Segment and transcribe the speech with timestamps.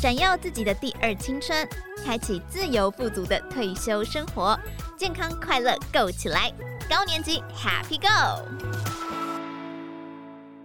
[0.00, 1.68] 闪耀自己的第二青春，
[2.04, 4.56] 开启自由富足的退休生活，
[4.96, 6.52] 健康快乐 Go 起来！
[6.88, 8.46] 高年级 Happy Go！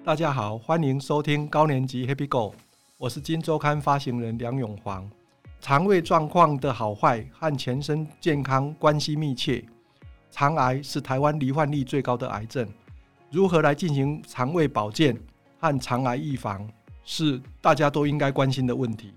[0.05, 2.54] 大家好，欢迎收听高年级 Happy Go，
[3.00, 5.09] 我是今周刊发行人梁永煌。
[5.59, 9.65] 肠胃状况的好坏和全身健康关系密切，
[10.29, 12.70] 肠癌是台湾罹患率最高的癌症，
[13.31, 15.20] 如何来进行肠胃保健
[15.59, 16.70] 和肠癌预防？
[17.05, 19.14] 是大家都应该关心的问题。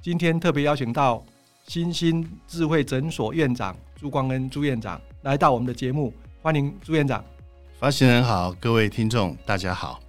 [0.00, 1.24] 今天特别邀请到
[1.66, 7.24] 新兴智慧诊所院长朱光恩朱院长来到我们的节目，欢迎朱院长。
[7.78, 10.00] 发行人好，各位听众大家好。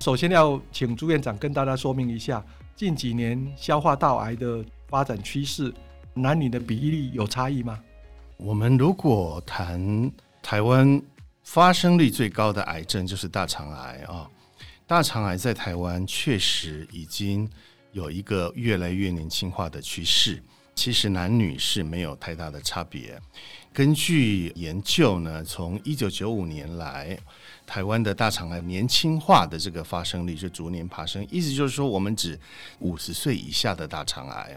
[0.00, 2.44] 首先要请朱院长跟大家说明一下
[2.76, 5.72] 近几年消化道癌的发展趋势，
[6.12, 7.80] 男女的比例有差异吗？
[8.36, 10.12] 我们如果谈
[10.42, 11.00] 台湾
[11.42, 14.28] 发生率最高的癌症，就是大肠癌啊。
[14.88, 17.50] 大肠癌在台湾确实已经
[17.90, 20.40] 有一个越来越年轻化的趋势。
[20.76, 23.20] 其实男女是没有太大的差别。
[23.72, 27.18] 根据研究呢，从一九九五年来，
[27.66, 31.26] 台湾的大肠癌年轻化的这个发生率是逐年爬升。
[31.32, 32.38] 意思就是说，我们指
[32.78, 34.56] 五十岁以下的大肠癌，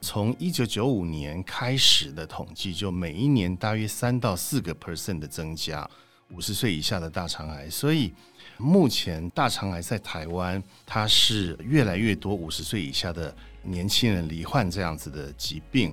[0.00, 5.88] 从一九九五年开始的统计，就每一年大约三到四个 percent 的增加。
[6.30, 8.12] 五十岁以下的大肠癌，所以
[8.56, 15.92] 目前大肠癌在台湾，它是越来越多五十岁以下的年轻人罹患这样子的疾病。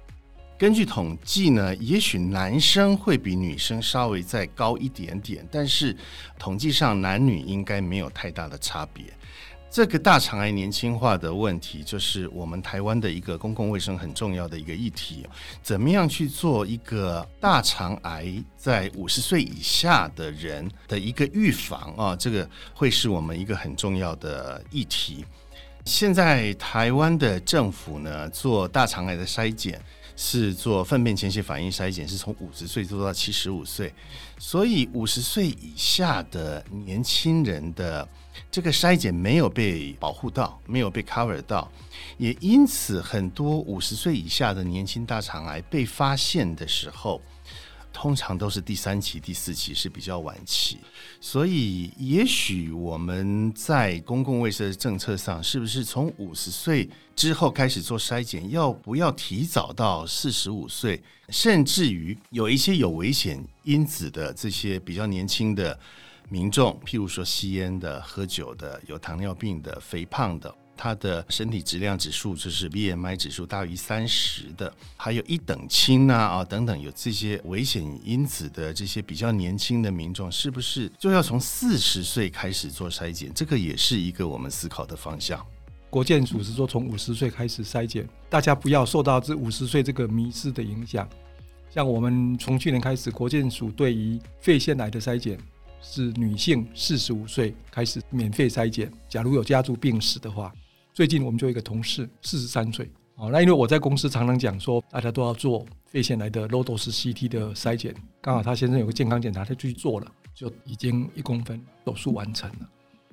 [0.57, 5.95] 根据统计呢，也许男生会比女生稍微再高一点点，但是
[6.39, 9.05] 统计上男女应该没有太大的差别。
[9.69, 15.25] 这个大肠癌年轻化的问题，就是我们台湾的一个公共卫生很重要的一个议题。
[15.61, 22.15] 怎么样去做一个大肠癌在五十岁以下的人的一个预防啊？
[22.15, 25.25] 这个会是我们一个很重要的议题。
[25.87, 29.81] 现在台湾的政府呢，做大肠癌的筛检
[30.17, 33.93] 是做粪便潜血反应筛检，是从五十岁做到七十五岁，
[34.37, 38.07] 所以五十岁以下的年轻人的。
[38.51, 41.69] 这个筛检没有被保护到，没有被 cover 到，
[42.17, 47.19] 也因此很多五十岁以下的年轻大肠癌被发现的时候，
[47.99, 50.77] 通常都是第三期、第四期是比较晚期。
[51.19, 65.77] 所以，也许我们在公共卫生政策上，是不是从五十岁之后开始做筛检，要不要提早到四十五岁，甚至于有一些有危险因子的这些比较年轻的。
[66.29, 83.31] 民众，譬如说吸烟的、喝酒的、有糖尿病的、肥胖的，他的身体质量指数就是 BMI 指数大于三十的，还有一等亲啊啊等等，有这些危险因子的这些比较年轻的民众，是不是就要从四十岁开始做筛检？
[83.33, 85.45] 这个也是一个我们思考的方向。
[85.89, 91.09] 国健署是说从五十岁开始筛检，大家不要受到这五十岁这个迷思的影响。
[91.69, 95.37] 像我们从去年开始，国健署对于肺腺癌的筛检。
[95.79, 100.51] 是女性四十五岁开始免费筛检，假如有家族病史的话。
[100.97, 112.67] 最近我们就有一个同事四十三岁，哦，那因为我在公司常常讲说，大家都要做肺腺癌的 lodo CT 的筛检，刚好他先生有个健康检查，他去做了，就已经一公分手术完成了。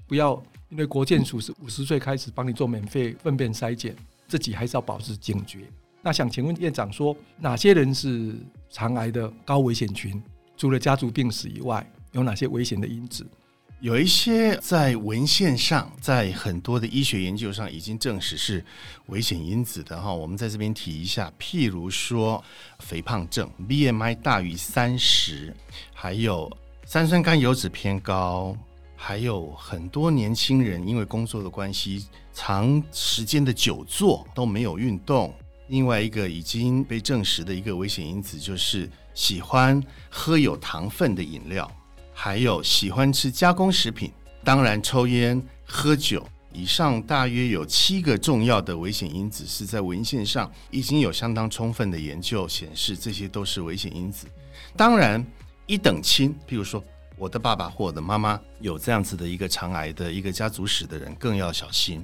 [0.06, 3.94] 不要因为国健署是五十岁开始帮你做免费粪便筛检，
[4.28, 5.68] 自己还是要保持警觉。
[6.00, 8.34] 那想请问院长说，哪些人是
[8.70, 10.22] 肠癌的高危险群？
[10.56, 11.86] 除了家族病史以外？
[12.12, 13.26] 有哪些危险的因子？
[13.80, 18.64] 有一些在文献上，在很多的医学研究上已经证实是
[19.06, 20.12] 危险因子的哈。
[20.12, 22.42] 我们在这边提一下，譬如说
[22.78, 25.54] 肥胖症，BMI 大于三十，
[25.92, 26.50] 还有
[26.86, 28.56] 三酸甘油脂偏高，
[28.96, 35.34] 还有很多年轻人因为工作的关系，长时间的久坐都没有运动。
[35.68, 41.70] 另外一个已经被证实的一个危险因子就是喜欢喝有糖分的饮料。
[42.14, 44.10] 还有喜欢吃加工食品，
[44.42, 54.26] 当然抽烟、喝酒，以上大约有七个重要的危险因子，是在文献上已经有相当充分的研究显示，这些都是危险因子。
[54.76, 55.22] 当然，
[55.66, 56.82] 一等亲，譬如说
[57.18, 62.02] 我的爸爸或我的妈妈有这样子的一个肠癌的一个家族史的人，更要小心。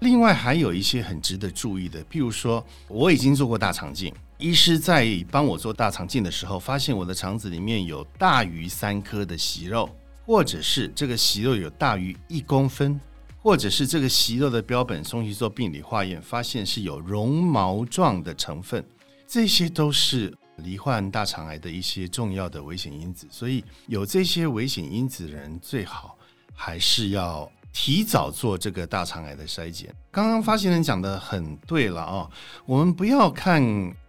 [0.00, 4.12] 另外，还有一些很值得注意的，譬如说我已经做过大肠镜。
[4.38, 9.88] 医师在帮我做大肠镜的时候，发现我的肠子里面有大于三颗的息肉，
[10.26, 13.00] 或者是这个息肉有大于一公分，
[13.40, 18.84] 或者是这个息肉的标本送去做病理化验，发现是有绒毛状的成分，
[19.26, 23.26] 这些都是罹患大肠癌的一些重要的危险因子。
[23.30, 26.18] 所以有这些危险因子的人，最好
[26.52, 29.94] 还是要提早做这个大肠癌的筛检。
[30.10, 32.30] 刚刚发行人讲的很对了啊，
[32.66, 33.62] 我们不要看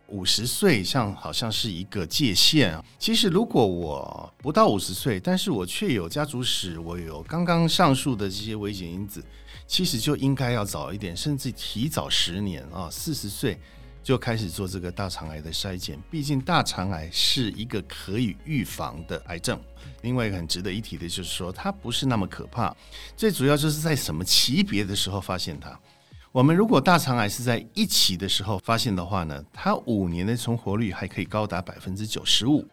[0.08, 2.84] 五十岁像好像是一个界限啊。
[2.98, 9.24] 其实如果我不到五十岁，但是我却有家族史，我有刚刚上述的这些危险因子，
[9.66, 13.60] 其实就应该要早一点，甚至提早十年啊，四十岁。
[14.04, 19.60] 就开始做这个大肠癌的筛检，毕竟大肠癌是一个可以预防的癌症。
[20.02, 22.74] 另外一个很值得一提的就是说，它不是那么可怕。
[23.18, 25.78] 最主要就是在什么级别的时候发现它。
[26.38, 32.64] 我们如果大肠癌是在一期的时候发现的话呢，它五年的存活率还可以高达百分之九十五。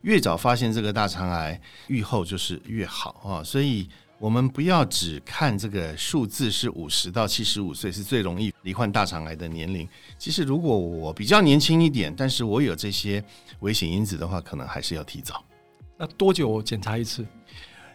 [0.00, 3.44] 越早发现这个大肠癌，预后就是越好啊。
[3.44, 3.86] 所以。
[4.18, 9.88] 我们不要只看这个数字是五十到七十五岁是最容易罹患大肠癌的年龄。
[10.18, 13.24] 其实如果我比较年轻一点，但是我有这些
[13.60, 15.42] 危险因子的话，可能还是要提早。
[15.96, 17.26] 那多久检查一次？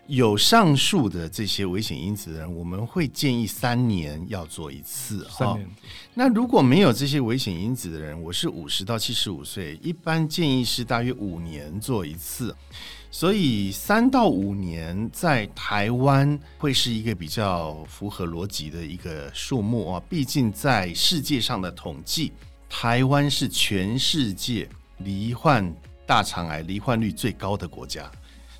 [0.07, 5.27] 有上述的这些危险因子的人，我们会建议三年要做一次。
[5.29, 5.67] 三年。
[6.13, 12.55] 那如果没有这些危险因子的人，我是五十到七十五岁，一般建议是大约五年做一次。
[13.09, 22.31] 所以三到五年在台湾会是一个比较符合逻辑的一个数目啊，毕竟在世界上的统计，
[22.69, 24.69] 台湾是全世界
[24.99, 25.73] 罹患
[26.05, 28.11] 大肠癌罹患率最高的国家。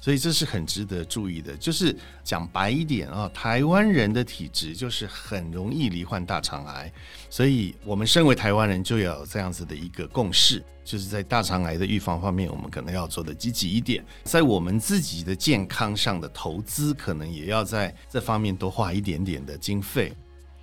[0.05, 6.93] 所以这是很值得注意的，就是讲白一点啊，台湾人的体质就是很容易罹患大肠癌，
[7.27, 20.13] 所以我们身为台湾人就要有这样子的一个共识，就是在大肠癌的预防方面，我们可能要做的积极一点，在我们自己的健康上的投资，可能也要在这方面多花一点点的经费。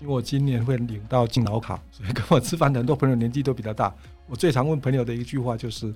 [0.01, 3.93] 因为我今年会领到敬老卡，所以跟我吃饭的很多朋友年纪都比较大，
[4.29, 5.93] 我最常问朋友的一句话就是：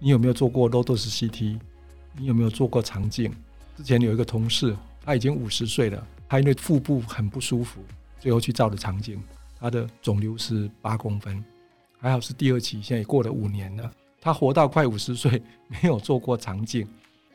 [0.00, 1.60] 你有没有做过 Low-dose CT？
[2.18, 3.32] 你有没有做过肠镜？
[3.76, 7.80] 之前有一个同事，他已经五十岁了，他因为腹部很不舒服，
[8.18, 9.22] 最后去照了肠镜，
[9.60, 11.42] 他的肿瘤是八公分，
[12.00, 13.88] 还好是第二期，现在也过了五年了。
[14.20, 16.86] 他活到快五十岁， 没有做过肠镜。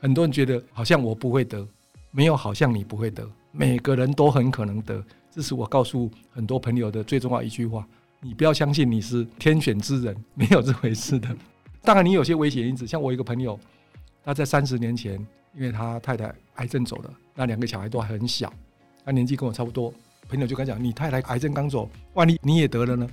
[0.01, 1.65] 很多人觉得好像我不会得，
[2.12, 5.01] 没有好像你不会得，每个人都很可能得。
[5.31, 7.88] 这是我告诉很多朋友的最重要一句话：
[8.19, 11.33] 你不要相信你是天选之人，没有这回事的。
[11.81, 13.57] 当然，你有些危险因子，像我一个朋友。
[14.24, 15.16] 他在三十年前，
[15.54, 18.52] 因为他太太癌症走了，那两个小孩都还很小，
[19.04, 19.94] 他年纪跟我差不多。
[20.30, 23.08] 朋友就跟他讲：“你太太癌症刚走，万一你也得了呢？”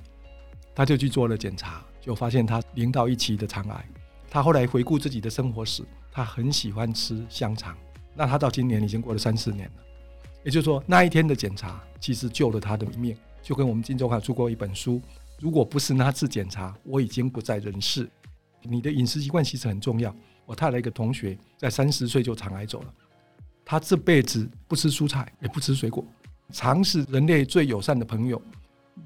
[0.72, 3.84] 他就去做了检查，就发现他零到一期的肠癌。
[4.30, 7.76] 他后来回顾自己的生活史，他很喜欢吃香肠。
[8.14, 9.82] 那他到今年已经过了三四年了，
[10.44, 13.16] 也就是说，那一天的检查其实救了他的命。
[13.42, 15.02] 就跟我们金周刊出过一本书，
[15.40, 18.08] 如果不是那次检查，我已经不在人世。
[18.62, 20.14] 你的饮食习惯其实很重要。
[20.50, 22.92] 我太太一个同学在三十岁就肠癌走了，
[23.64, 26.04] 他这辈子不吃蔬菜，也不吃水果，
[26.50, 28.42] 肠是人类最友善的朋友，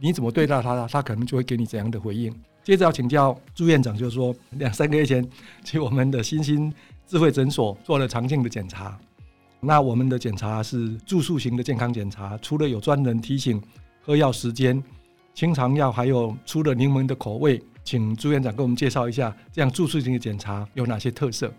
[0.00, 2.34] 你怎么对待他，他可能就会给你怎样的回应。
[2.62, 5.22] 接着要请教朱院长，就是说两三个月前
[5.62, 6.72] 去我们的新兴
[7.06, 8.98] 智慧诊所做了肠镜的检查，
[9.60, 13.62] 那我们的检查是住宿型的健康检查，除了有专人提醒
[14.00, 14.82] 喝药时间、
[15.34, 17.60] 清肠药，还有除了柠檬的口味。
[17.82, 21.52] 请朱院长给我们介绍一下，这样住宿型的检查有哪些特色？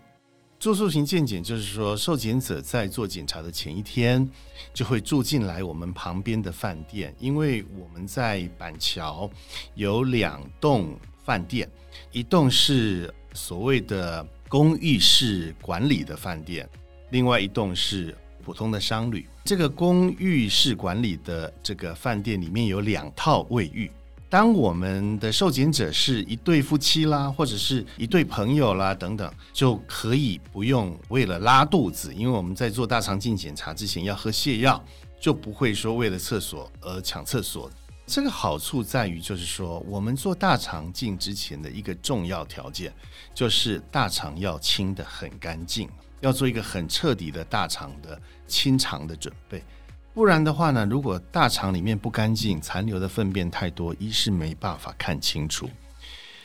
[0.58, 4.28] 住宿型健检就是说，受检者在做检查的前一天，
[4.74, 9.30] 就会住进来我们旁边的饭店，因为我们在板桥
[9.74, 11.70] 有两栋饭店，
[12.10, 16.68] 一栋是所谓的公寓式管理的饭店，
[17.10, 19.26] 另外一栋是普通的商旅。
[19.44, 23.90] 这个公寓式管理的这个饭店里面有两套卫浴。
[24.30, 34.80] 当我们的受检者是一对夫妻啦，或者是一对朋友啦等等，就可以不用为了拉肚子，因为我们在做大肠镜检查之前要喝泻药，
[35.20, 37.68] 就不会说为了厕所而抢厕所。
[38.06, 42.92] 这个好处在于，就是说我们做大肠镜之前的一个重要条件，
[43.34, 45.88] 就是大肠要清得很干净，
[46.20, 49.62] 要做一个很彻底的大肠的清肠的准备。
[50.14, 55.68] 不然的话呢，如果大肠里面不干净，残留的粪便太多，一是没办法看清楚。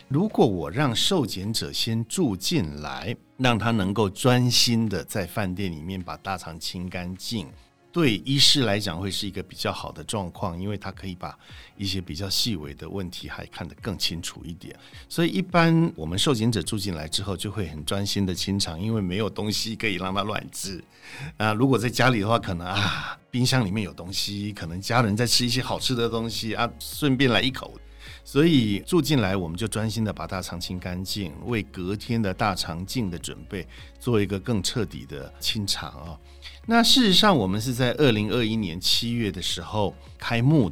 [0.09, 7.47] 如果我让受检者先住进来，让他能够专心的在饭店里面把大肠清干净。
[7.91, 11.37] 对医师来讲会是一个比较好的状况，因为他可以把
[11.77, 14.73] 一些比较细微的问题还看得更清楚一点。
[15.09, 20.81] 所以一般我们受检者住进来之后，就会很专心的清肠，因为没有东西可以让他乱吃。
[21.37, 27.77] 啊，如果在家里的话，可能啊冰箱里面有东西，可能家人在吃一些好吃的东西啊，顺便来一口。
[28.23, 33.67] 所以住进来，我们就专心的把大肠清干净，为隔天的大肠镜的准备
[33.99, 36.17] 做一个更彻底的清肠啊。
[36.65, 40.71] 那事实上，我们是在二零二一年七月的时候开幕。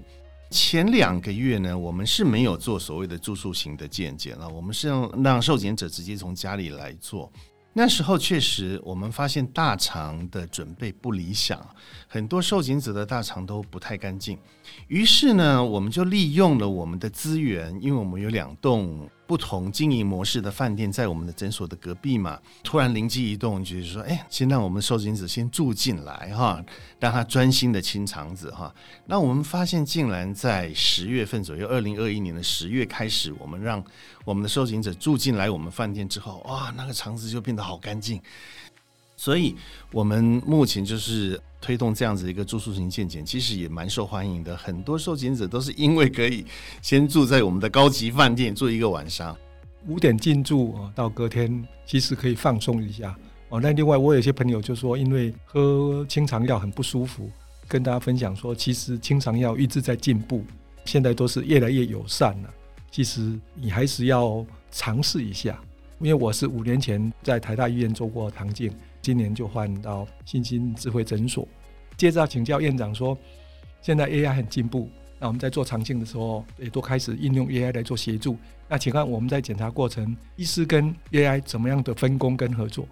[0.51, 7.31] 前两个月呢，我们是没有做所谓的住宿型的健检了，我们是让让受检者直接从家里来做。
[7.71, 11.63] 那时候确实，我们发现大肠的准备不理想，
[12.07, 14.39] 很多受检者的大肠都不太干净。
[14.87, 22.39] 于是呢，我们就利用了我们的资源，因为我们有两栋不同经营模式的饭店在我们的诊所的隔壁嘛。
[22.63, 26.63] 突然灵机一动，就是说，哎，先让我们受刑者先住进来哈，
[26.99, 28.73] 让他专心的清肠子哈。
[29.05, 33.83] 那我们发现，竟然在十月份左右，二零二一年的十月开始，我们让
[34.25, 38.19] 我们的受刑者住进来我们饭店之后，哇，那个肠子就变得好干净。
[39.19, 39.53] 所以，
[39.91, 44.55] 我们目前就是推动这样子一个住宿型健检，其实也蛮受欢迎的。
[44.55, 46.45] 很多受检者都是因为可以
[46.81, 49.35] 先住在我们的高级饭店住一个晚上，
[49.89, 53.13] 五点进驻啊，到隔天其实可以放松一下
[53.49, 53.59] 哦。
[53.59, 57.29] 那另外，我有些朋友就说，因为喝清肠药很不舒服，
[57.67, 60.45] 跟大家分享说，其实清肠药一直在进步，
[60.85, 62.49] 现在都是越来越友善了。
[62.89, 65.59] 其实你还是要尝试一下，
[65.99, 68.71] 因为我是五年前在台大医院做过肠镜。
[69.01, 71.47] 今年就换到新兴智慧诊所，
[71.97, 73.17] 接着请教院长说，
[73.81, 74.89] 现在 AI 很进步，
[75.19, 78.37] 那我们在做肠镜的时候也都开始应用 AI 来做协助。
[78.67, 82.87] 那请看我们在检查过程，医师跟 AI 怎么样的分工跟合作？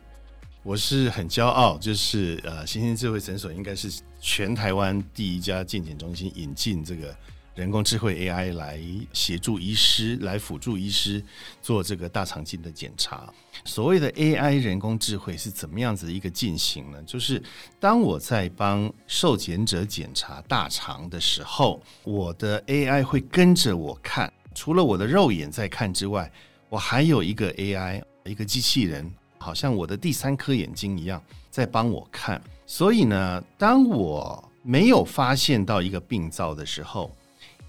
[0.64, 7.16] 我是很骄傲，就是呃，新兴智慧诊所应该是全台湾第一家健检中心引进这个。
[7.58, 8.80] 人工智慧 AI 来
[9.14, 11.24] 协助医师，来辅助医师
[11.60, 13.34] 做这个大肠镜的检查。
[13.66, 17.02] 所谓的 AI 人工智慧是怎么样子的一个进行呢？
[17.02, 17.42] 就是
[17.80, 26.32] 当我在帮受检者检查大肠的时候，我的 AI 会跟着我看，除了我的肉眼在看之外，
[26.70, 32.40] 我还有一个 AI，一个机器人，好像我的第三颗眼睛一样在帮我看。
[32.68, 37.10] 所以呢，当我没有发现到一个病灶的时候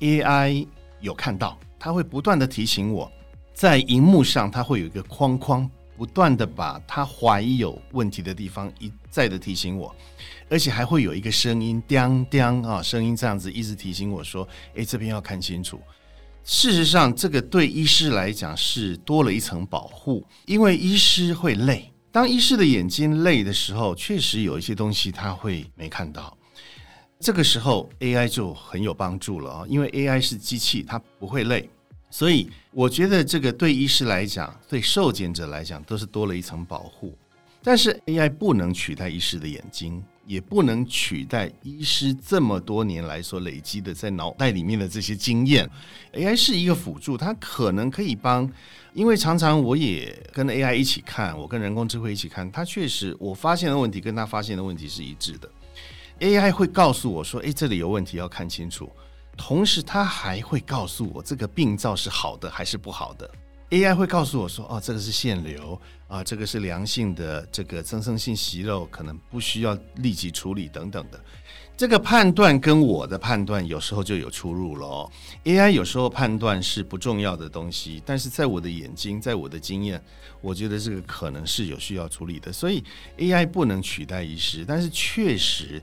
[0.01, 0.67] ，AI
[1.01, 3.11] 有看到，它会不断的提醒我，
[3.55, 9.95] 在荧幕上它会有一个框框，不断的把它怀疑有问题的地方一再的提醒我，
[10.49, 15.81] 而且还会有一个声音，叮叮啊，声音这样子一直提醒我说，哎，这边要看清楚。
[16.45, 26.38] 事实上，这个对医师来讲是多了一层保护，因为医师会累，当医师的眼睛累的时候，确实有一些东西他会没看到。
[27.21, 31.69] 这个时候 AI 就很有帮助了啊，因为 AI 是机器，它不会累，
[32.11, 37.17] 所以我觉得这个对医师来讲，对受检者来讲都是多了一层保护。
[37.61, 45.69] 但是 AI 不能取代医师的眼睛，也不能取代医师这么多年来所累积的在脑袋里面的这些经验。
[46.15, 48.49] AI 是一个辅助，它可能可以帮，
[48.95, 55.51] 因为常常我也跟 AI 一起看，我跟人工智慧一起看，它确实我发现的问题跟它发现的问题是一致的。
[56.21, 58.91] AI 会告诉我说：“诶，这里有问题，要看清楚。”
[59.37, 63.31] 同时，它还会告诉我这个病灶是好的还是不好的。
[63.71, 71.21] AI 会告诉我说：“哦，这个是腺瘤啊，这个是良性的这个增生性息肉，可能不需要立即处理等等的。”
[71.77, 75.09] 这个判断跟我的判断有时候就有出入了。
[75.45, 80.03] AI 有时候判断是不重要的东西，但是在我的眼睛，在我的经验，
[80.41, 82.53] 我觉得这个可能是有需要处理的。
[82.53, 82.83] 所以
[83.19, 85.81] AI 不能取代医师，但是确实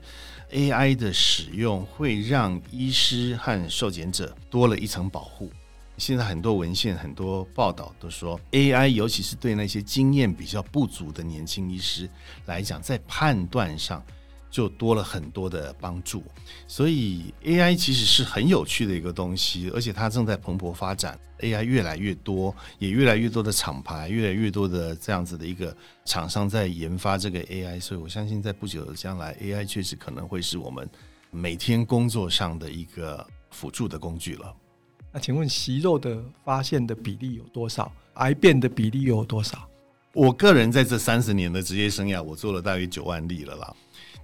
[0.52, 5.50] AI 的使用会让医师和受检者多了一层保护。
[5.98, 12.08] 现在很多文献、很多报道都说，AI 尤其是对那些经验比较不足的年轻医师
[12.46, 14.02] 来讲，在判断上。
[14.48, 16.22] 就多了很多的帮助，
[16.66, 21.18] 所以 AI 其实是很有趣的一个东西，而且它正在蓬勃发展。
[21.40, 25.76] AI 越来越多，也越来越多的厂牌，越来越多的这样子的一个
[26.06, 30.88] 厂商在研发这个 AI，所以我相信在不久的将来，AI 确实可能会是我们
[31.30, 34.56] 每天工作上的一个辅助的工具了。
[35.16, 37.90] 那请问息肉的发现的比例有多少？
[38.16, 39.66] 癌变的比例有多少？
[40.12, 43.74] 我个人在这三十年的职业生涯，我做了大约九万例了啦。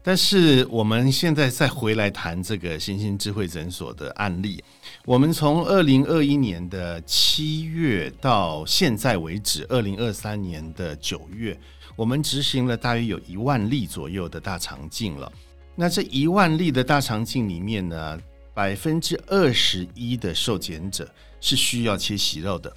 [0.02, 4.62] 但是我们现在再回来谈这个新兴智慧诊所的案例，
[5.06, 11.58] 我们从二零二一年的七月到现在为止，二零二三年的九月，
[11.96, 15.32] 我们执行了大约有一万例左右的大肠镜了。
[15.74, 18.20] 那这一万例的大肠镜里面呢，
[18.54, 22.72] 百分之二十一的受检者是需要切息肉的，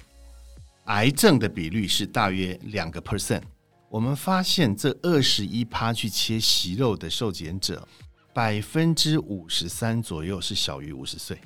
[0.86, 3.42] 癌症的比率是大约两个 percent。
[3.88, 7.86] 我们发现这二十一趴去切息肉的受检者，
[8.32, 11.38] 百分之五十三左右是小于五十岁，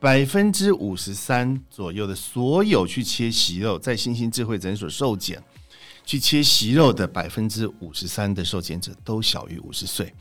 [0.00, 5.42] 百分之五十三左右的所有去切息肉在新兴智慧诊所受检，
[6.04, 10.12] 去切息肉的百分之五十三的受检者都小于五十岁。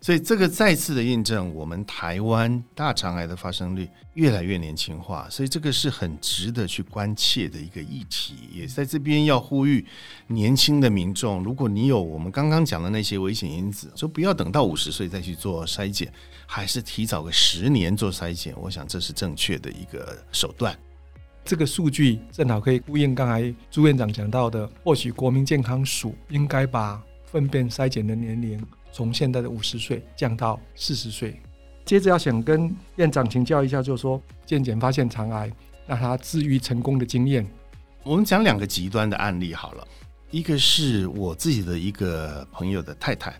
[0.00, 8.34] 所以这个再次的验证，我们台湾大肠癌的发生率越来越年轻化，所以这个是很值得去关切的一个议题。
[8.52, 9.84] 也在这边要呼吁
[10.26, 16.12] 年轻的民众，如果你有我们刚刚讲的那些危险因子，就不要等到五十岁再去做筛检，
[16.46, 20.76] 还是提早个十年做筛检，我想这是正确的一个手段。
[21.44, 28.64] 这个数据正好可以呼应刚才朱院长讲到的，或许国民健康署应该把粪便筛检的年龄。
[28.92, 31.40] 从现在的五十岁降到四十岁，
[31.84, 35.50] 接着要想跟院长请教一下，就是说健检发现肠癌，
[35.86, 37.44] 那他治愈成功的经验。
[38.04, 39.88] 我们讲两个极端的案例好了，
[40.30, 43.34] 一个是我自己的一个朋友的太太，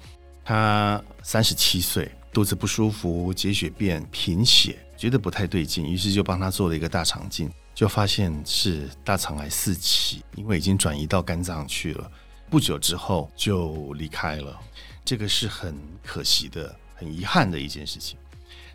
[0.45, 12.11] 她三十七岁，肚子不舒服，结血便贫血，觉得不太对劲，于是就帮她做了一个大肠镜，就发现是大肠癌四期，因为已经转移到肝脏去了，
[12.49, 14.59] 不久之后就离开了。
[15.05, 18.19] 这个是很可惜的、很遗憾的一件事情。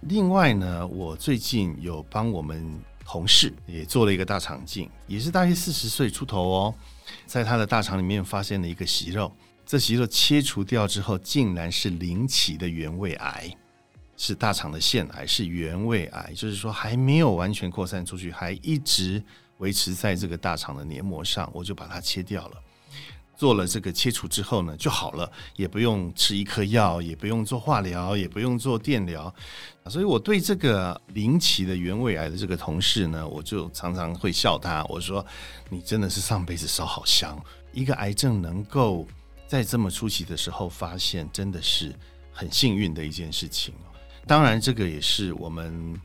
[0.01, 6.75] 另外呢，我最近有帮我们同事也做了一个大肠镜，也是大约四十岁出头哦，
[7.25, 9.31] 在他的大肠里面发现了一个息肉，
[9.65, 13.51] 这息肉切除掉之后，竟然是零期的原位癌，
[14.17, 19.23] 是大肠的腺癌，是原位癌，就是说还没有完全扩散出去，还一直
[19.57, 22.61] 维持在这个大肠的黏膜上，我就把它切掉了。
[23.37, 29.33] 做了这个切除之后呢，就好了，也不用吃一颗药，也不用做化疗，也不用做电疗。
[29.85, 35.25] 所以我对这个零期的原位癌的这个同事呢，我就常常会笑他，我说
[35.69, 37.39] ：“你真的是上辈子烧好香，
[37.71, 39.07] 一个癌症能够
[39.47, 41.95] 在这么初期的时候发现，真的是
[42.33, 43.73] 很幸运的一件事情。
[44.25, 45.95] 当然，这个也是我们。”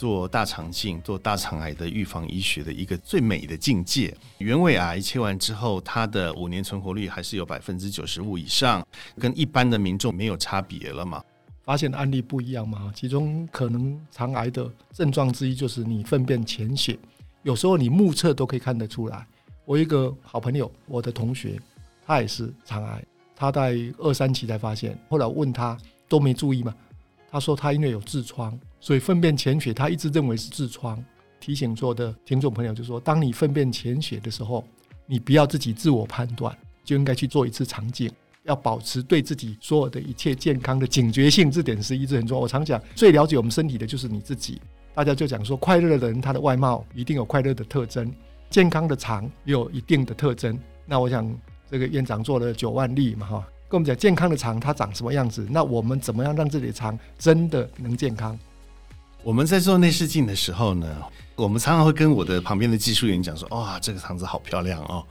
[0.00, 4.16] 做大肠镜、做大肠癌的预防医学的一个最美的境界。
[4.38, 8.82] 原位癌切完之后，它的五年存活率还是有百分之九十五以上，
[9.18, 11.22] 跟一般的民众没有差别了嘛？
[11.64, 12.90] 发现的案例不一样嘛？
[12.96, 16.98] 其中可能肠癌的症状之一就是你粪便潜血，
[17.42, 19.26] 有时候你目测都可以看得出来。
[19.66, 21.60] 我一个好朋友，我的同学，
[22.06, 23.04] 他也是肠癌，
[23.36, 25.76] 他在二三期才发现，后来问他
[26.08, 26.74] 都没注意嘛？
[27.30, 28.58] 他说他因为有痔疮。
[28.80, 31.02] 所以粪便潜血，他一直认为是痔疮。
[31.38, 34.62] 提醒所有的听众朋友，就是说，当你粪便潜血的时候，
[35.06, 38.10] 你不要自己自我判断，就应该去做一次肠镜，
[38.42, 42.42] 要保持对自己所有的一切健康的警觉性，这点是一直很重要。
[42.42, 44.60] 我常讲，最了解我们身体的就是你自己。
[44.94, 48.12] 大家就讲说，快乐的人他的外貌一定有快乐的特征，
[48.50, 50.58] 健康的肠也有一定的特征。
[50.84, 51.34] 那我想，
[51.70, 58.38] 这个院长做了九万例嘛，哈，跟我们讲健康的肠它长什么样子，那我们怎么样让自己的肠真的能健康？
[59.22, 60.96] 我们在做内视镜的时候呢，
[61.36, 65.04] 我们常常会跟我的旁边的技术员讲说：“哇，这个肠子好漂亮哦！”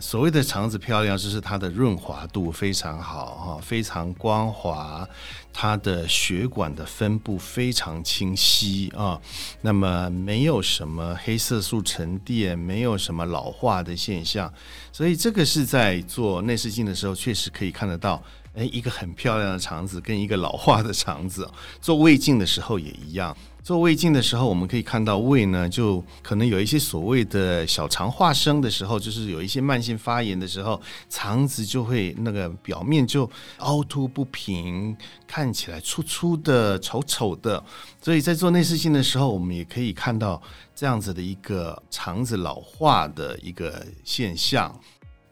[0.00, 5.06] 所谓的肠子漂亮，就是它的润滑度非常好哈，非常光滑，
[5.52, 9.20] 它的血管的分布非常清晰啊。
[9.60, 14.50] 那么没有什么黑色素沉淀，没有什么老化的现象，
[14.90, 18.22] 所以这个是在做内视镜的时候确实可以看得到。
[18.54, 21.48] 诶，一个很漂亮的肠子跟一个老化的肠子，
[21.80, 23.36] 做胃镜的时候也一样。
[23.62, 34.96] 做胃镜的时候，我们可以看到胃呢，就可能有一些所谓的小肠化生的时候，就是有一些慢性发炎的时候，肠子就会那个表面就凹凸不平，
[35.26, 37.62] 看起来粗粗的、丑丑的。
[38.02, 40.40] 所以在做内视镜的时候，我们也可以看到
[40.74, 44.74] 这样子的一个肠子老化的一个现象。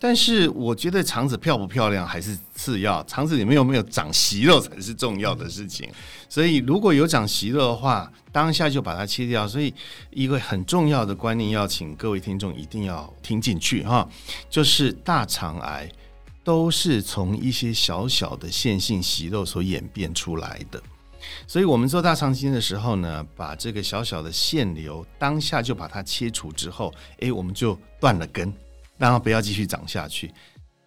[0.01, 5.91] 但是我觉得肠子漂不漂亮还是次要，肠子里面有没有长息肉才是重要的事情。
[6.29, 9.49] 所以如果有长息肉的话，当下就把它切掉。
[9.49, 9.75] 所以
[10.11, 14.09] 一个很重要的观念要请各位听众一定要听进去哈，
[14.49, 15.91] 就是大肠癌
[16.45, 20.81] 都是从一些小小的腺性息肉所演变出来的。
[21.49, 28.55] 所以我们做大肠镜的时候呢，把这个小小的腺瘤当下就把它切除之后，诶，我们就断了根。
[28.99, 30.31] 让它不要继续长下去，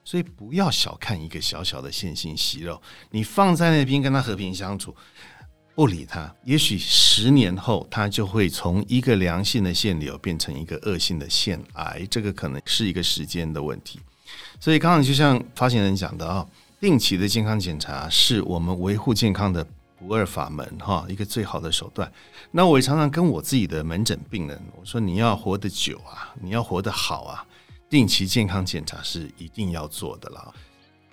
[0.03, 4.95] 所以不要小看一个小小的腺性息肉，你放在那边跟它和平相处，
[5.73, 13.99] 不理它，也许十年后它就会从一个良性的腺瘤变成一个恶性的腺癌，这个可能是一个时间的问题。
[14.59, 16.45] 所以刚刚就像发言人讲的啊，
[16.79, 19.65] 定期的健康检查是我们维护健康的
[19.97, 22.11] 不二法门哈，一个最好的手段。
[22.51, 27.45] 那我也常常跟我自己的门诊病人我说，你要活得久啊，你要活得好啊。
[27.91, 30.55] 定期健康检查是一定要做的了，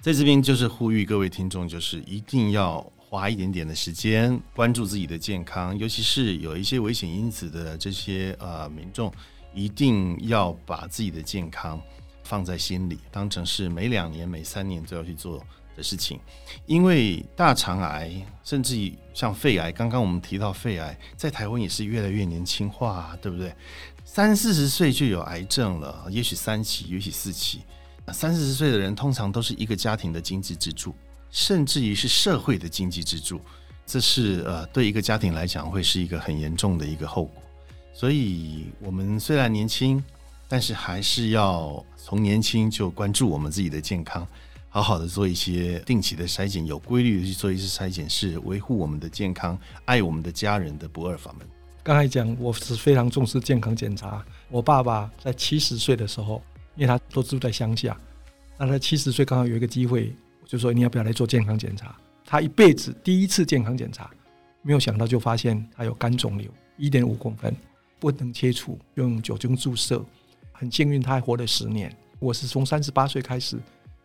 [0.00, 9.12] 在这边就是呼吁各位听众，就是一定要花一点点的时间关注自己的健康，尤其是有一些危险因子的这些呃民众，
[9.52, 11.82] 一定要把自己的健康
[12.22, 16.20] 放在心里，当成是每两年、每三年都要去做的事情。
[16.66, 23.52] 因为大肠癌，甚至于像肺癌，刚刚我们提到肺癌，在台湾也是越来越年轻化，对不对？
[24.10, 27.60] 三四十岁就有癌症了，也许三期，也许四期。
[28.10, 30.94] 三四十岁的人通常都是一个家庭的经济支柱，
[31.30, 33.38] 甚至于是社会的经济支柱。
[33.86, 37.42] 这是呃，对一个家庭来讲，会是一个很严重的一个后果。
[37.92, 40.02] 所以，我们虽然年轻，
[40.48, 44.26] 但是还是要从年轻就关注我们自己的健康，
[44.70, 51.46] 好好的做一些定期的筛检，有规律的去做一些筛检，是维护我们的健康、爱我们的家人的不二法门。
[51.88, 54.22] 刚才讲，我是非常重视健康检查。
[54.50, 56.42] 我爸爸在七十岁的时候，
[56.74, 57.98] 因为他都住在乡下，
[58.58, 61.96] 那他七十岁刚好有一个机会，我就说你要不要来做健康检查？
[62.26, 64.10] 他一辈子第一次健康检查，
[64.60, 67.56] 没有想到就发现他有肝肿瘤，一点五公分，
[67.98, 70.04] 不能切除，用酒精注射。
[70.52, 71.90] 很幸运，他还活了十年。
[72.18, 73.58] 我是从三十八岁开始，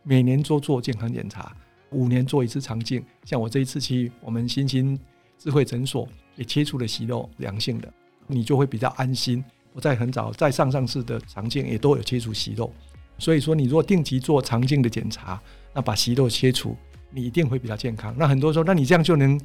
[0.03, 1.53] 每年做做健康检查，
[1.89, 3.03] 五年做一次肠镜。
[3.25, 4.97] 像我这一次去我们新兴
[5.37, 6.07] 智慧诊所。
[6.35, 7.91] 也切除了息肉，良性的，
[8.27, 9.43] 你就会比较安心。
[9.73, 12.71] 我在很早在上上次的肠镜也都有切除息肉，
[13.17, 15.41] 所以说你如果定期做肠镜的检查，
[15.73, 16.75] 那把息肉切除，
[17.09, 18.13] 你一定会比较健康。
[18.17, 19.39] 那很多人说，那你这样就能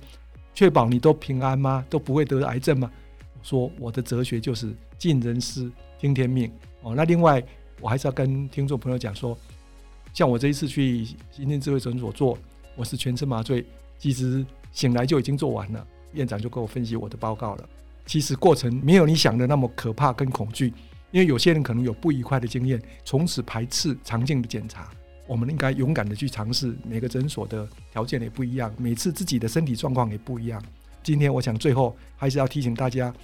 [0.53, 1.85] 确保你都平安吗？
[1.88, 2.90] 都不会得癌症吗？
[3.35, 6.94] 我说我的哲学就是尽人事听天命哦。
[6.94, 7.42] 那另外
[7.81, 9.37] 我还是要跟听众朋友讲说，
[10.12, 12.37] 像我这一次去今天智慧诊所做，
[12.77, 13.64] 我是全身麻醉，
[13.98, 15.87] 其实醒来就已经做完了。
[16.18, 17.68] 院长就跟我分析我的报告了。
[18.04, 20.72] 其实过程没有你想的那么可怕跟恐惧，
[21.11, 24.90] 因为有些人可能有不愉快的经验，从此排斥肠镜的检查。
[25.26, 26.74] 我们应该勇敢的去尝试。
[26.87, 30.62] 每个诊所的条件也不一样，每次自己的身体状况也不一样。
[31.02, 33.14] 今天我想最后还是要提醒大家，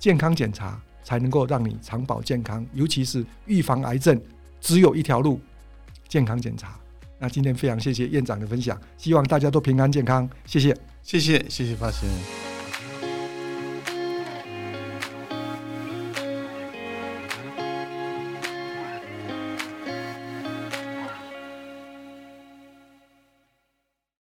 [0.00, 4.20] 健康检查才能够让你长保健康，尤其是预防癌症，
[4.60, 5.40] 只有一条路：
[6.08, 6.76] 健康检查。
[7.20, 10.76] 那今天非常谢谢院长的分享，希望大家都平安健康，谢谢。
[11.02, 12.47] 谢谢谢谢发心。